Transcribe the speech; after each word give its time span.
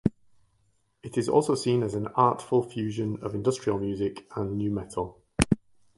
It 1.03 1.15
is 1.15 1.29
also 1.29 1.53
seen 1.53 1.83
as 1.83 1.93
an 1.93 2.07
"artful" 2.15 2.63
fusion 2.67 3.19
of 3.21 3.35
industrial 3.35 3.77
music 3.77 4.25
and 4.35 4.57
nu 4.57 4.71
metal. 4.71 5.21